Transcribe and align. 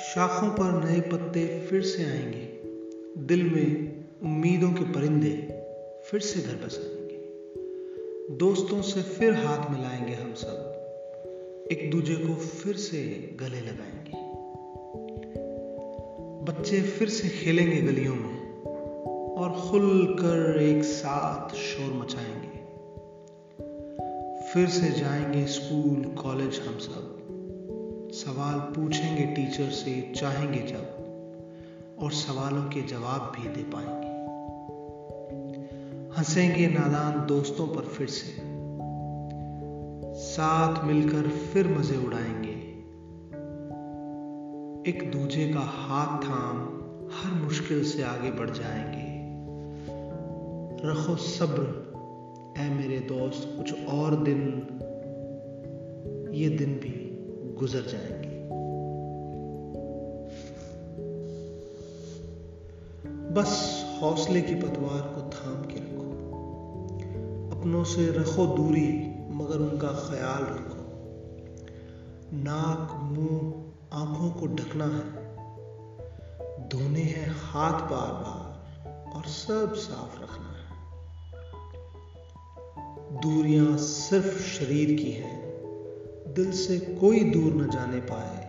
शाखों 0.00 0.48
पर 0.48 0.84
नए 0.84 1.00
पत्ते 1.00 1.60
फिर 1.60 1.82
से 1.82 2.04
आएँगे। 2.04 2.60
दिल 3.18 3.50
में 3.50 3.94
उम्मीदों 4.22 4.70
के 4.70 4.92
परिंदे 4.92 5.30
फिर 6.10 6.20
से 6.20 6.40
घर 6.40 6.66
बसाएँगे। 6.66 7.16
दोस्तों 8.36 8.82
से 8.82 9.02
फिर 9.02 9.34
हाथ 9.34 9.70
मिलाएँगे 9.70 10.14
हम 10.14 10.34
सब। 10.34 10.74
एक 11.72 11.90
दूजे 11.90 12.14
को 12.14 12.34
फिर 12.34 12.76
से 12.76 13.30
गले 13.40 13.60
लगाएँगे। 13.60 14.12
बच्चे 16.44 16.82
फिर 16.82 17.08
से 17.08 17.28
खेलेंगे 17.28 17.76
गलियों 17.76 18.14
में 18.14 18.62
और 19.34 19.50
खुलकर 19.50 20.62
एक 20.62 20.84
साथ 20.84 21.54
शोर 21.54 21.94
मचाएँगे। 21.94 22.58
फिर 24.52 24.68
से 24.68 25.00
जाएँगे 25.00 25.46
स्कूल, 25.46 26.14
कॉलेज 26.22 26.60
हम 26.66 26.78
सब। 26.78 27.17
सवाल 28.18 28.58
पूछेंगे 28.58 29.26
टीचर 29.26 29.70
से, 29.70 30.12
चाहेंगे 30.16 30.58
जब, 30.58 30.86
और 32.02 32.12
सवालों 32.12 32.62
के 32.62 32.82
जवाब 32.82 33.32
भी 33.36 33.48
दे 33.48 33.62
पाएँगे। 33.62 34.08
हंसेंगे 36.18 36.66
नादान 36.66 37.26
दोस्तों 37.26 37.66
पर 37.66 37.82
फिर 37.82 38.06
से। 38.06 38.34
साथ 40.14 40.84
मिलकर 40.84 41.28
फिर 41.28 41.68
मज़े 41.68 41.96
उड़ाएँगे। 41.96 42.68
एक 44.90 45.10
दूजे 45.10 45.52
का 45.52 45.60
हाथ 45.60 46.18
थाम, 46.24 46.56
हर 47.12 47.42
मुश्किल 47.44 47.84
से 47.84 48.02
आगे 48.02 48.30
बढ़ 48.30 48.50
जाएँगे। 48.50 49.08
रखो 50.88 51.16
सब्र, 51.16 51.88
ऐ 52.58 52.68
मेरे 52.68 52.98
दोस्त, 53.00 53.54
कुछ 53.56 53.84
और 53.86 54.16
दिन, 54.16 54.44
ये 56.34 56.48
दिन 56.48 56.74
भी। 56.74 56.97
गुजर 57.58 57.82
जाएँगे। 57.82 58.38
बस 63.34 63.84
हौसले 64.02 64.40
की 64.40 64.54
पतवार 64.54 65.00
को 65.00 65.20
थाम 65.20 65.62
के 65.62 65.76
रखो। 65.78 65.98
अपनों 67.56 67.84
से 67.84 68.06
रखो 68.06 68.46
दूरी, 68.46 69.14
मगर 69.30 69.56
उनका 69.56 69.88
ख्याल 69.88 70.42
रखो। 70.42 70.78
नाक, 72.36 73.00
मुँह, 73.02 73.64
आँखों 73.92 74.30
को 74.30 74.46
ढकना 74.46 74.84
है। 74.84 75.28
धोने 76.68 77.02
हैं 77.02 77.34
हाथ 77.38 77.72
बार 77.72 78.12
बार 78.12 78.58
और 79.16 79.22
सब 79.24 79.74
साफ़ 79.74 80.22
रखना 80.22 80.54
है। 80.54 80.68
दूरियाँ 83.20 83.76
सिर्फ़ 83.76 84.42
शरीर 84.42 85.02
की 85.02 85.12
हैं। 85.12 85.47
दिल 86.38 86.52
से 86.52 86.78
कोई 86.78 87.20
दूर 87.20 87.52
न 87.54 87.70
जाने 87.70 88.00
पाए। 88.00 88.48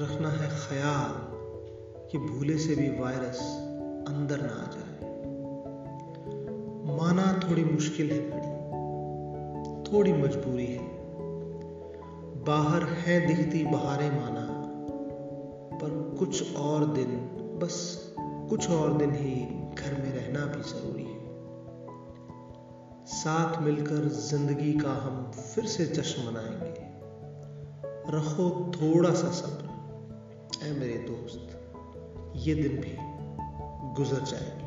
रखना 0.00 0.28
है 0.28 0.48
ख्याल 0.48 1.12
कि 2.10 2.18
भूले 2.18 2.58
से 2.58 2.74
भी 2.74 2.88
वायरस 3.00 3.40
अंदर 4.08 4.40
ना 4.40 4.52
आ 4.52 4.66
जाए। 4.72 4.94
माना 6.96 7.50
थोड़ी 7.50 7.64
मुश्किल 7.64 8.10
है 8.10 8.18
बड़ी 8.18 8.54
थोड़ी 9.90 10.12
मजबूरी 10.12 10.66
है। 10.66 10.88
बाहर 12.44 12.84
है 12.84 13.26
दिखती 13.26 13.64
बहारें 13.64 14.10
माना, 14.10 14.62
पर 15.74 16.16
कुछ 16.18 16.56
और 16.56 16.86
दिन, 16.86 17.16
बस 17.62 18.14
कुछ 18.20 18.70
और 18.70 18.96
दिन 18.96 19.10
ही 19.10 19.40
घर 19.74 19.92
में 19.92 20.12
रहना 20.12 20.46
भी 20.46 20.62
ज़रूरी 20.62 21.04
है। 21.04 21.24
साथ 23.06 23.62
मिलकर 23.62 24.08
ज़िंदगी 24.08 24.72
का 24.72 24.92
हम 24.92 25.32
फिर 25.32 25.66
से 25.66 25.86
जश्न 25.86 26.22
मनाएँगे। 26.22 26.93
रखो 28.08 28.72
थोड़ा 28.76 29.10
सा 29.10 29.30
सब्र। 29.30 29.64
ऐ 30.66 30.72
मेरे 30.72 30.94
दोस्त 30.94 31.60
ये 32.36 32.54
दिन 32.54 32.72
भी 32.72 32.96
गुजर 33.94 34.20
जाएँगे। 34.20 34.63